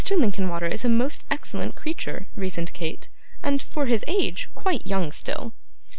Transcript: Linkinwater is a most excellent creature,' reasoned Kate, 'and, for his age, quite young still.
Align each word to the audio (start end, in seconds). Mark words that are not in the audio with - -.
Linkinwater 0.09 0.65
is 0.65 0.83
a 0.83 0.89
most 0.89 1.25
excellent 1.29 1.75
creature,' 1.75 2.25
reasoned 2.35 2.73
Kate, 2.73 3.07
'and, 3.43 3.61
for 3.61 3.85
his 3.85 4.03
age, 4.07 4.49
quite 4.55 4.87
young 4.87 5.11
still. 5.11 5.53